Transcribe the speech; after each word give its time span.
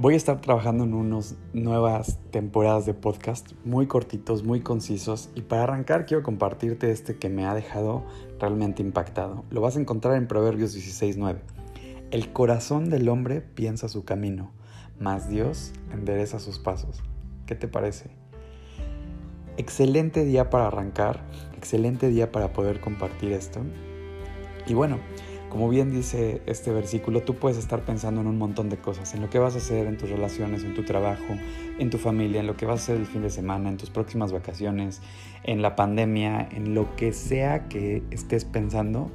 Voy 0.00 0.14
a 0.14 0.16
estar 0.16 0.40
trabajando 0.40 0.84
en 0.84 0.94
unas 0.94 1.34
nuevas 1.52 2.20
temporadas 2.30 2.86
de 2.86 2.94
podcast 2.94 3.50
muy 3.64 3.88
cortitos, 3.88 4.44
muy 4.44 4.60
concisos 4.60 5.28
y 5.34 5.40
para 5.40 5.64
arrancar 5.64 6.06
quiero 6.06 6.22
compartirte 6.22 6.92
este 6.92 7.16
que 7.16 7.28
me 7.28 7.46
ha 7.46 7.52
dejado 7.52 8.04
realmente 8.38 8.80
impactado. 8.80 9.44
Lo 9.50 9.60
vas 9.60 9.76
a 9.76 9.80
encontrar 9.80 10.14
en 10.14 10.28
Proverbios 10.28 10.76
16.9. 10.76 11.38
El 12.12 12.32
corazón 12.32 12.90
del 12.90 13.08
hombre 13.08 13.40
piensa 13.40 13.88
su 13.88 14.04
camino, 14.04 14.52
mas 15.00 15.28
Dios 15.28 15.72
endereza 15.90 16.38
sus 16.38 16.60
pasos. 16.60 17.02
¿Qué 17.46 17.56
te 17.56 17.66
parece? 17.66 18.08
Excelente 19.56 20.24
día 20.24 20.48
para 20.48 20.68
arrancar, 20.68 21.24
excelente 21.56 22.08
día 22.08 22.30
para 22.30 22.52
poder 22.52 22.80
compartir 22.80 23.32
esto. 23.32 23.62
Y 24.64 24.74
bueno, 24.74 25.00
como 25.48 25.68
bien 25.68 25.90
dice 25.90 26.42
este 26.46 26.70
versículo, 26.72 27.22
tú 27.22 27.34
puedes 27.34 27.58
estar 27.58 27.82
pensando 27.82 28.20
en 28.20 28.26
un 28.26 28.38
montón 28.38 28.68
de 28.68 28.76
cosas, 28.76 29.14
en 29.14 29.22
lo 29.22 29.30
que 29.30 29.38
vas 29.38 29.54
a 29.54 29.58
hacer 29.58 29.86
en 29.86 29.96
tus 29.96 30.10
relaciones, 30.10 30.62
en 30.62 30.74
tu 30.74 30.84
trabajo, 30.84 31.24
en 31.78 31.90
tu 31.90 31.98
familia, 31.98 32.40
en 32.40 32.46
lo 32.46 32.56
que 32.56 32.66
vas 32.66 32.80
a 32.80 32.82
hacer 32.82 32.96
el 32.96 33.06
fin 33.06 33.22
de 33.22 33.30
semana, 33.30 33.68
en 33.68 33.76
tus 33.76 33.90
próximas 33.90 34.32
vacaciones, 34.32 35.00
en 35.44 35.62
la 35.62 35.74
pandemia, 35.74 36.48
en 36.52 36.74
lo 36.74 36.94
que 36.96 37.12
sea 37.12 37.68
que 37.68 38.02
estés 38.10 38.44
pensando. 38.44 39.10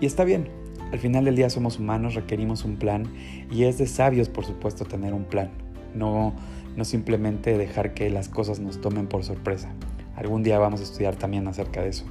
Y 0.00 0.06
está 0.06 0.24
bien, 0.24 0.48
al 0.92 0.98
final 0.98 1.24
del 1.24 1.36
día 1.36 1.50
somos 1.50 1.78
humanos, 1.78 2.14
requerimos 2.14 2.64
un 2.64 2.76
plan 2.76 3.12
y 3.50 3.64
es 3.64 3.78
de 3.78 3.86
sabios, 3.86 4.28
por 4.28 4.44
supuesto, 4.44 4.84
tener 4.84 5.12
un 5.12 5.24
plan. 5.24 5.50
No, 5.94 6.34
no 6.76 6.84
simplemente 6.84 7.58
dejar 7.58 7.94
que 7.94 8.08
las 8.10 8.28
cosas 8.28 8.58
nos 8.58 8.80
tomen 8.80 9.06
por 9.06 9.22
sorpresa. 9.22 9.72
Algún 10.16 10.42
día 10.42 10.58
vamos 10.58 10.80
a 10.80 10.84
estudiar 10.84 11.16
también 11.16 11.46
acerca 11.46 11.82
de 11.82 11.88
eso. 11.88 12.04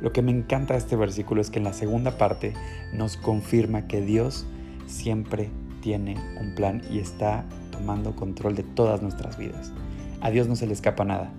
Lo 0.00 0.12
que 0.12 0.22
me 0.22 0.30
encanta 0.30 0.74
de 0.74 0.78
este 0.78 0.96
versículo 0.96 1.40
es 1.40 1.50
que 1.50 1.58
en 1.58 1.64
la 1.64 1.72
segunda 1.72 2.18
parte 2.18 2.52
nos 2.92 3.16
confirma 3.16 3.86
que 3.86 4.00
Dios 4.00 4.46
siempre 4.86 5.50
tiene 5.80 6.16
un 6.40 6.54
plan 6.54 6.82
y 6.90 6.98
está 6.98 7.44
tomando 7.70 8.14
control 8.14 8.54
de 8.54 8.62
todas 8.62 9.02
nuestras 9.02 9.38
vidas. 9.38 9.72
A 10.20 10.30
Dios 10.30 10.48
no 10.48 10.56
se 10.56 10.66
le 10.66 10.72
escapa 10.72 11.04
nada. 11.04 11.32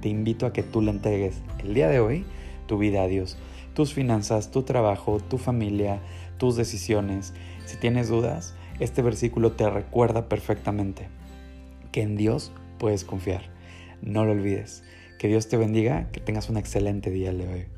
Te 0.00 0.08
invito 0.08 0.46
a 0.46 0.52
que 0.52 0.62
tú 0.62 0.80
le 0.80 0.90
entregues 0.90 1.42
el 1.58 1.74
día 1.74 1.88
de 1.88 2.00
hoy 2.00 2.24
tu 2.68 2.78
vida 2.78 3.02
a 3.02 3.08
Dios, 3.08 3.36
tus 3.74 3.92
finanzas, 3.92 4.52
tu 4.52 4.62
trabajo, 4.62 5.18
tu 5.18 5.38
familia, 5.38 6.00
tus 6.36 6.54
decisiones. 6.54 7.34
Si 7.64 7.76
tienes 7.78 8.08
dudas, 8.08 8.54
este 8.78 9.02
versículo 9.02 9.52
te 9.52 9.68
recuerda 9.68 10.28
perfectamente 10.28 11.08
que 11.90 12.02
en 12.02 12.16
Dios 12.16 12.52
puedes 12.78 13.04
confiar. 13.04 13.42
No 14.02 14.24
lo 14.24 14.32
olvides. 14.32 14.84
Que 15.18 15.26
Dios 15.26 15.48
te 15.48 15.56
bendiga, 15.56 16.10
que 16.12 16.20
tengas 16.20 16.48
un 16.48 16.58
excelente 16.58 17.10
día 17.10 17.30
el 17.30 17.38
de 17.38 17.48
hoy. 17.48 17.77